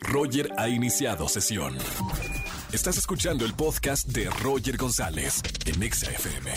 [0.00, 1.76] Roger ha iniciado sesión.
[2.72, 6.50] Estás escuchando el podcast de Roger González en Exa FM.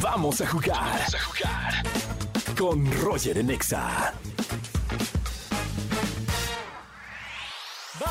[0.00, 0.98] Vamos a jugar.
[0.98, 1.82] Vamos a jugar.
[2.56, 4.14] Con Roger en Exa.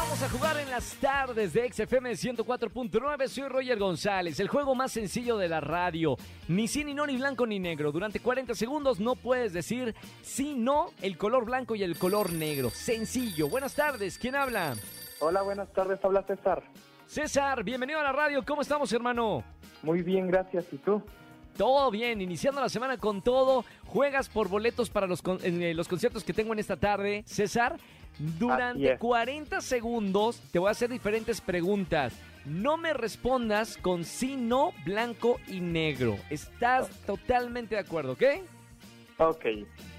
[0.05, 3.27] Vamos a jugar en las tardes de XFM 104.9.
[3.27, 4.39] Soy Roger González.
[4.39, 6.15] El juego más sencillo de la radio.
[6.47, 7.91] Ni sí, ni no, ni blanco, ni negro.
[7.91, 12.69] Durante 40 segundos no puedes decir sí, no, el color blanco y el color negro.
[12.69, 13.49] Sencillo.
[13.49, 14.19] Buenas tardes.
[14.19, 14.75] ¿Quién habla?
[15.19, 16.61] Hola, buenas tardes, habla César.
[17.07, 18.45] César, bienvenido a la radio.
[18.45, 19.43] ¿Cómo estamos, hermano?
[19.81, 20.65] Muy bien, gracias.
[20.71, 21.01] ¿Y tú?
[21.57, 23.65] Todo bien, iniciando la semana con todo.
[23.85, 27.77] Juegas por boletos para los, eh, los conciertos que tengo en esta tarde, César.
[28.17, 32.13] Durante 40 segundos te voy a hacer diferentes preguntas.
[32.45, 36.17] No me respondas con sí, no, blanco y negro.
[36.29, 38.23] ¿Estás totalmente de acuerdo, ok?
[39.17, 39.45] Ok.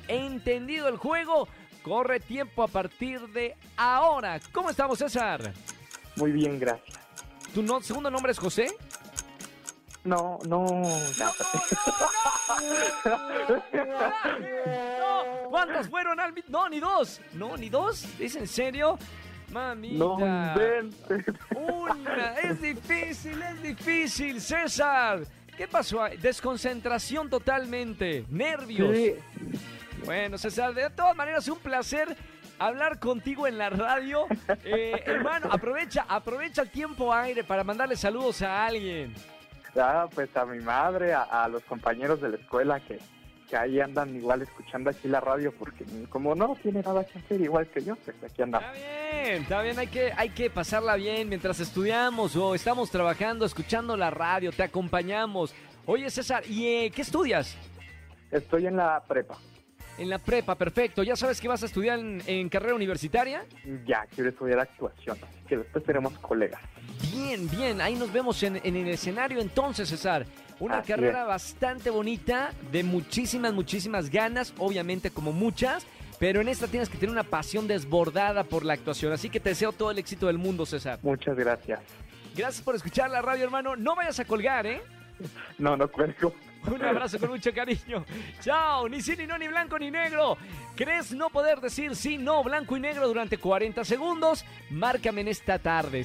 [0.08, 1.48] Entendido el juego.
[1.82, 4.40] Corre tiempo a partir de ahora.
[4.52, 5.52] ¿Cómo estamos, César?
[6.16, 6.98] Muy bien, gracias.
[7.54, 8.68] ¿Tu segundo nombre es José?
[10.04, 10.64] No, no.
[13.84, 15.15] no,
[15.66, 17.20] ¿Cuántos fueron al No, ni dos.
[17.32, 18.06] No, ni dos.
[18.20, 18.98] ¿Es en serio?
[19.50, 19.96] Mamita.
[19.98, 20.14] No
[21.56, 22.34] Una.
[22.42, 25.20] Es difícil, es difícil, César.
[25.56, 26.04] ¿Qué pasó?
[26.20, 28.24] Desconcentración totalmente.
[28.28, 28.94] Nervios.
[28.94, 29.14] Sí.
[30.04, 32.16] Bueno, César, de todas maneras, un placer
[32.58, 34.26] hablar contigo en la radio.
[34.64, 39.14] Eh, hermano, aprovecha, aprovecha el tiempo aire para mandarle saludos a alguien.
[39.78, 42.98] Ah, pues a mi madre, a, los compañeros de la escuela que,
[43.48, 47.40] que ahí andan igual escuchando aquí la radio porque como no tiene nada que hacer
[47.40, 48.68] igual que yo, pues aquí andamos.
[48.74, 53.44] Está bien, está bien, hay que, hay que pasarla bien mientras estudiamos o estamos trabajando,
[53.44, 55.54] escuchando la radio, te acompañamos.
[55.86, 57.56] Oye César, ¿y eh, qué estudias?
[58.30, 59.38] Estoy en la prepa.
[59.98, 61.02] En la prepa, perfecto.
[61.02, 63.46] ¿Ya sabes que vas a estudiar en, carrera universitaria?
[63.86, 66.60] Ya, quiero estudiar actuación, así que después seremos colegas.
[67.12, 70.26] Bien, bien, ahí nos vemos en, el escenario entonces, César.
[70.58, 75.86] Una carrera bastante bonita, de muchísimas, muchísimas ganas, obviamente como muchas,
[76.18, 79.12] pero en esta tienes que tener una pasión desbordada por la actuación.
[79.12, 80.98] Así que te deseo todo el éxito del mundo, César.
[81.02, 81.80] Muchas gracias.
[82.34, 83.76] Gracias por escuchar la radio, hermano.
[83.76, 84.82] No vayas a colgar, ¿eh?
[85.58, 86.34] No, no cuelgo.
[86.66, 88.04] Un abrazo con mucho cariño.
[88.40, 90.36] Chao, ni sí, ni no, ni blanco, ni negro.
[90.74, 94.44] ¿Crees no poder decir sí, no, blanco y negro durante 40 segundos?
[94.70, 96.04] Márcame en esta tarde.